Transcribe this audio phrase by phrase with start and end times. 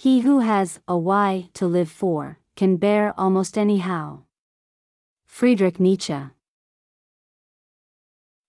[0.00, 4.26] He who has a why to live for can bear almost any how.
[5.26, 6.20] Friedrich Nietzsche.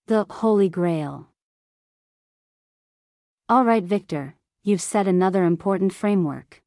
[0.06, 1.30] The Holy Grail.
[3.52, 6.62] Alright, Victor, you've set another important framework.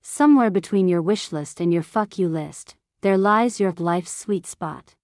[0.00, 4.46] Somewhere between your wish list and your fuck you list, there lies your life's sweet
[4.46, 4.94] spot.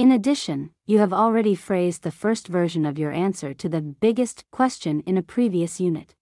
[0.00, 4.50] In addition, you have already phrased the first version of your answer to the biggest
[4.50, 6.14] question in a previous unit.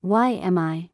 [0.00, 0.88] Why am I?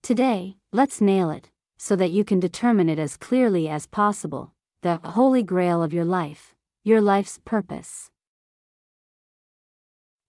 [0.00, 5.00] Today, let's nail it, so that you can determine it as clearly as possible the
[5.06, 6.54] holy grail of your life,
[6.84, 8.12] your life's purpose.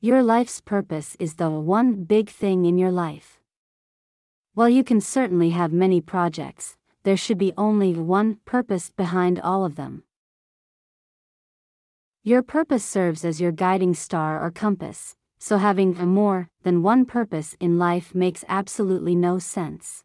[0.02, 3.40] Your life's purpose is the one big thing in your life.
[4.56, 9.66] While you can certainly have many projects, there should be only one purpose behind all
[9.66, 10.04] of them.
[12.24, 17.06] Your purpose serves as your guiding star or compass, so having a more than one
[17.06, 20.04] purpose in life makes absolutely no sense.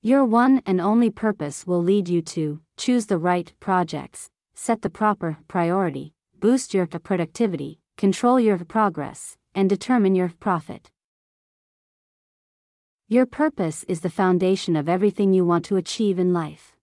[0.00, 4.90] Your one and only purpose will lead you to choose the right projects, set the
[4.90, 10.91] proper priority, boost your productivity, control your progress, and determine your profit.
[13.12, 16.74] Your purpose is the foundation of everything you want to achieve in life.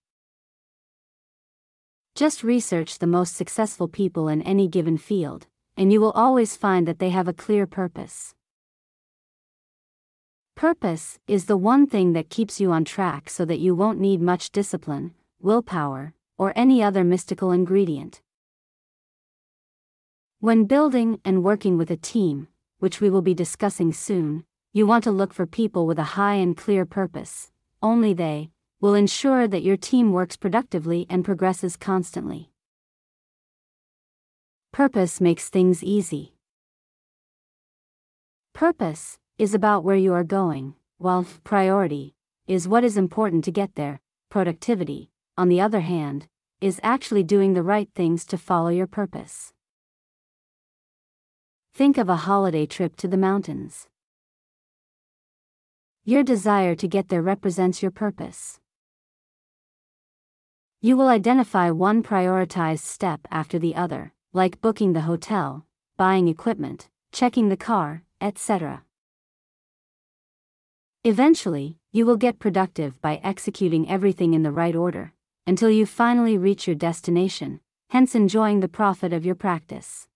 [2.14, 6.86] Just research the most successful people in any given field, and you will always find
[6.86, 8.36] that they have a clear purpose.
[10.54, 14.20] Purpose is the one thing that keeps you on track so that you won't need
[14.20, 18.22] much discipline, willpower, or any other mystical ingredient.
[20.38, 22.46] When building and working with a team,
[22.78, 26.34] which we will be discussing soon, you want to look for people with a high
[26.34, 27.50] and clear purpose.
[27.82, 32.50] Only they will ensure that your team works productively and progresses constantly.
[34.72, 36.34] Purpose makes things easy.
[38.52, 42.14] Purpose is about where you are going, while priority
[42.46, 44.00] is what is important to get there.
[44.30, 46.28] Productivity, on the other hand,
[46.60, 49.52] is actually doing the right things to follow your purpose.
[51.74, 53.88] Think of a holiday trip to the mountains.
[56.04, 58.58] Your desire to get there represents your purpose.
[60.80, 65.66] You will identify one prioritized step after the other, like booking the hotel,
[65.98, 68.82] buying equipment, checking the car, etc.
[71.04, 75.12] Eventually, you will get productive by executing everything in the right order,
[75.46, 77.60] until you finally reach your destination,
[77.90, 80.08] hence enjoying the profit of your practice.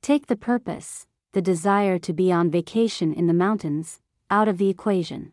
[0.00, 4.70] Take the purpose, the desire to be on vacation in the mountains, out of the
[4.70, 5.32] equation.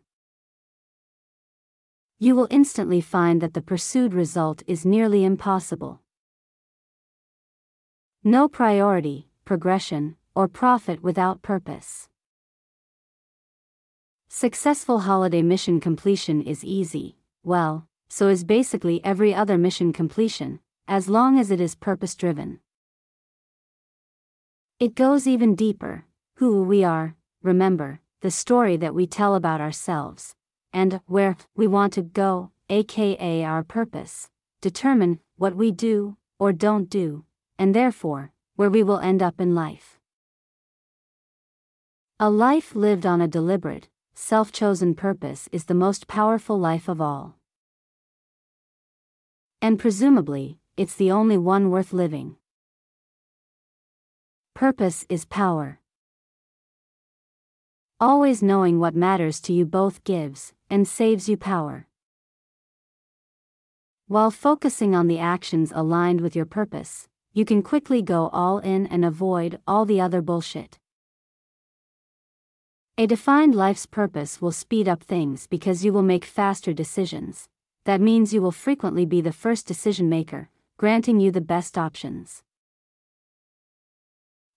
[2.19, 6.01] You will instantly find that the pursued result is nearly impossible.
[8.21, 12.09] No priority, progression, or profit without purpose.
[14.27, 17.15] Successful holiday mission completion is easy,
[17.45, 22.59] well, so is basically every other mission completion, as long as it is purpose driven.
[24.83, 26.03] It goes even deeper
[26.39, 30.35] who we are, remember, the story that we tell about ourselves,
[30.73, 34.29] and where we want to go, aka our purpose,
[34.59, 37.23] determine what we do or don't do,
[37.57, 40.01] and therefore, where we will end up in life.
[42.19, 46.99] A life lived on a deliberate, self chosen purpose is the most powerful life of
[46.99, 47.37] all.
[49.61, 52.35] And presumably, it's the only one worth living.
[54.63, 55.81] Purpose is power.
[57.99, 61.87] Always knowing what matters to you both gives and saves you power.
[64.07, 68.87] While focusing on the actions aligned with your purpose, you can quickly go all in
[68.87, 70.79] and avoid all the other bullshit.
[72.97, 77.49] A defined life's purpose will speed up things because you will make faster decisions.
[77.83, 80.47] That means you will frequently be the first decision maker,
[80.77, 82.43] granting you the best options.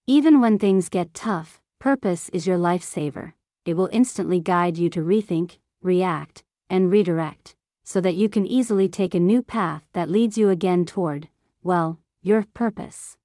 [0.09, 3.33] Even when things get tough, purpose is your lifesaver.
[3.65, 8.89] It will instantly guide you to rethink, react, and redirect, so that you can easily
[8.89, 11.29] take a new path that leads you again toward,
[11.65, 13.17] well, your purpose.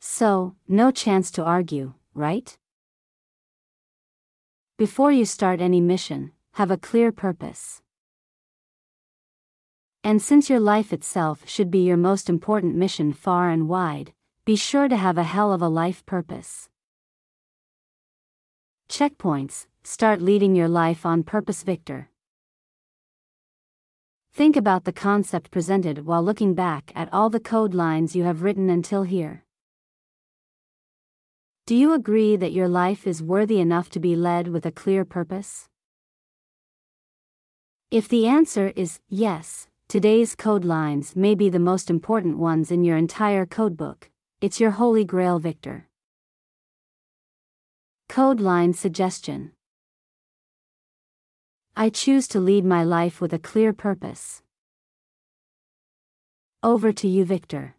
[0.00, 2.58] So, no chance to argue, right?
[4.76, 7.80] Before you start any mission, have a clear purpose.
[10.04, 14.12] And since your life itself should be your most important mission far and wide,
[14.48, 16.70] be sure to have a hell of a life purpose.
[18.88, 22.08] Checkpoints Start leading your life on purpose, Victor.
[24.32, 28.40] Think about the concept presented while looking back at all the code lines you have
[28.40, 29.44] written until here.
[31.66, 35.04] Do you agree that your life is worthy enough to be led with a clear
[35.04, 35.68] purpose?
[37.90, 42.82] If the answer is yes, today's code lines may be the most important ones in
[42.82, 44.08] your entire codebook.
[44.40, 45.88] It's your holy grail victor.
[48.08, 49.50] Code line suggestion
[51.76, 54.42] I choose to lead my life with a clear purpose.
[56.62, 57.74] Over to you, Victor.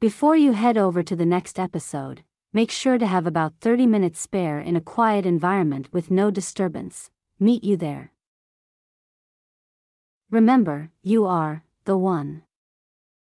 [0.00, 4.20] Before you head over to the next episode, make sure to have about 30 minutes
[4.20, 7.10] spare in a quiet environment with no disturbance.
[7.40, 8.12] Meet you there.
[10.30, 12.42] Remember, you are the one.